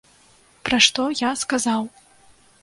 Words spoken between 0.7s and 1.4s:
што я